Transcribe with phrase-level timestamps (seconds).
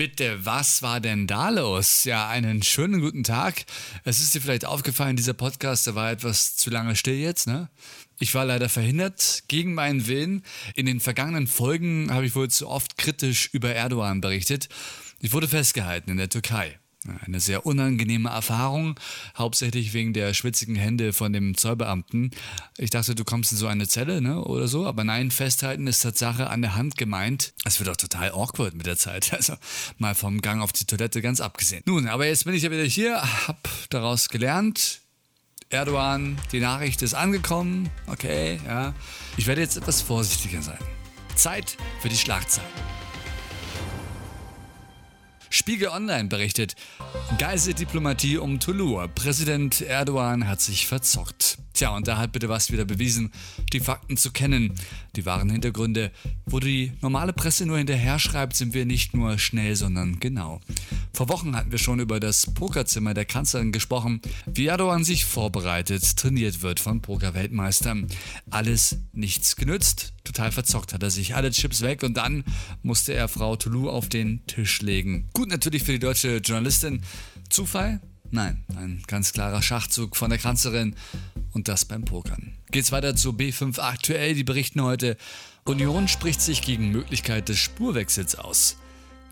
[0.00, 2.04] Bitte, was war denn da los?
[2.04, 3.66] Ja, einen schönen guten Tag.
[4.02, 7.68] Es ist dir vielleicht aufgefallen, dieser Podcast, der war etwas zu lange still jetzt, ne?
[8.18, 10.42] Ich war leider verhindert, gegen meinen Willen.
[10.74, 14.70] In den vergangenen Folgen habe ich wohl zu oft kritisch über Erdogan berichtet.
[15.18, 16.79] Ich wurde festgehalten in der Türkei.
[17.24, 19.00] Eine sehr unangenehme Erfahrung,
[19.34, 22.30] hauptsächlich wegen der schwitzigen Hände von dem Zollbeamten.
[22.76, 26.00] Ich dachte, du kommst in so eine Zelle, ne, oder so, aber nein, festhalten ist
[26.00, 27.54] Tatsache an der Hand gemeint.
[27.64, 29.54] Es wird auch total awkward mit der Zeit, also
[29.96, 31.82] mal vom Gang auf die Toilette ganz abgesehen.
[31.86, 35.00] Nun, aber jetzt bin ich ja wieder hier, hab daraus gelernt.
[35.70, 38.92] Erdogan, die Nachricht ist angekommen, okay, ja.
[39.38, 40.78] Ich werde jetzt etwas vorsichtiger sein.
[41.34, 42.99] Zeit für die Schlagzeilen.
[45.52, 46.76] Spiegel Online berichtet,
[47.38, 49.08] Geiseldiplomatie um Toulouse.
[49.16, 51.49] Präsident Erdogan hat sich verzockt.
[51.80, 53.32] Tja, und da hat bitte was wieder bewiesen,
[53.72, 54.74] die Fakten zu kennen.
[55.16, 56.12] Die wahren Hintergründe,
[56.44, 60.60] wo die normale Presse nur hinterher schreibt, sind wir nicht nur schnell, sondern genau.
[61.14, 66.18] Vor Wochen hatten wir schon über das Pokerzimmer der Kanzlerin gesprochen, wie Erdogan sich vorbereitet,
[66.18, 68.08] trainiert wird von Pokerweltmeistern.
[68.50, 72.44] Alles nichts genützt, total verzockt hat er sich, alle Chips weg und dann
[72.82, 75.30] musste er Frau Toulouse auf den Tisch legen.
[75.32, 77.00] Gut natürlich für die deutsche Journalistin.
[77.48, 78.02] Zufall?
[78.32, 80.94] Nein, ein ganz klarer Schachzug von der Kanzlerin
[81.52, 82.52] und das beim Pokern.
[82.70, 85.16] Geht's weiter zu B5 aktuell, die berichten heute,
[85.64, 88.76] Union spricht sich gegen Möglichkeit des Spurwechsels aus.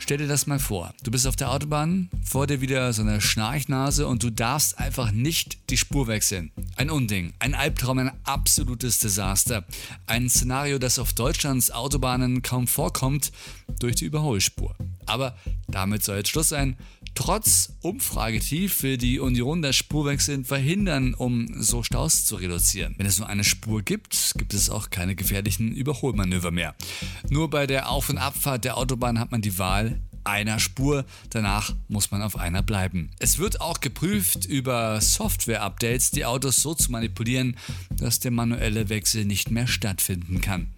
[0.00, 0.94] Stell dir das mal vor.
[1.02, 5.11] Du bist auf der Autobahn, vor dir wieder so eine Schnarchnase und du darfst einfach
[5.11, 6.52] nicht die Spur wechseln.
[6.77, 9.64] Ein Unding, ein Albtraum, ein absolutes Desaster.
[10.06, 13.33] Ein Szenario, das auf Deutschlands Autobahnen kaum vorkommt
[13.80, 14.77] durch die Überholspur.
[15.06, 16.77] Aber damit soll jetzt Schluss sein.
[17.19, 22.94] Trotz Umfragetief will die Union das Spurwechseln verhindern, um so Staus zu reduzieren.
[22.97, 26.77] Wenn es nur eine Spur gibt, gibt es auch keine gefährlichen Überholmanöver mehr.
[27.28, 31.05] Nur bei der Auf- und Abfahrt der Autobahn hat man die Wahl, einer Spur.
[31.30, 33.11] Danach muss man auf einer bleiben.
[33.19, 37.56] Es wird auch geprüft, über Software-Updates die Autos so zu manipulieren,
[37.96, 40.73] dass der manuelle Wechsel nicht mehr stattfinden kann.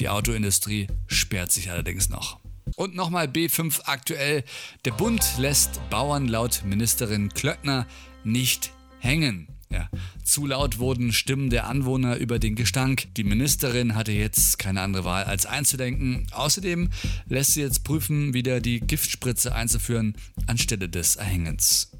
[0.00, 2.43] Die Autoindustrie sperrt sich allerdings noch.
[2.76, 4.44] Und nochmal B5 aktuell.
[4.84, 7.86] Der Bund lässt Bauern laut Ministerin Klöckner
[8.24, 9.48] nicht hängen.
[9.70, 9.88] Ja,
[10.22, 13.12] zu laut wurden Stimmen der Anwohner über den Gestank.
[13.16, 16.26] Die Ministerin hatte jetzt keine andere Wahl als einzudenken.
[16.32, 16.90] Außerdem
[17.26, 21.90] lässt sie jetzt prüfen, wieder die Giftspritze einzuführen anstelle des Erhängens.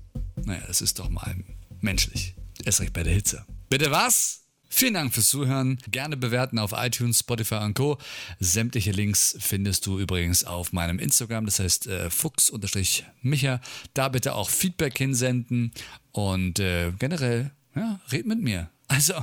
[0.45, 1.35] Naja, das ist doch mal
[1.81, 2.35] menschlich.
[2.65, 3.45] Erst recht bei der Hitze.
[3.69, 4.44] Bitte was?
[4.77, 5.79] Vielen Dank fürs Zuhören.
[5.93, 7.97] Gerne bewerten auf iTunes, Spotify und Co.
[8.41, 13.61] Sämtliche Links findest du übrigens auf meinem Instagram, das heißt äh, fuchs-micha.
[13.95, 15.71] Da bitte auch Feedback hinsenden
[16.11, 18.69] und äh, generell, ja, red mit mir.
[18.89, 19.15] Also,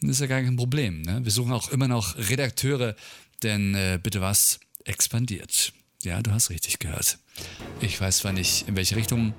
[0.00, 1.02] das ist ja gar kein Problem.
[1.02, 1.20] Ne?
[1.22, 2.96] Wir suchen auch immer noch Redakteure,
[3.44, 5.72] denn äh, bitte was expandiert.
[6.02, 7.18] Ja, du hast richtig gehört.
[7.80, 9.34] Ich weiß zwar nicht, in welche Richtung,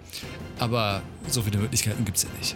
[0.59, 2.55] aber so viele Möglichkeiten gibt es ja nicht.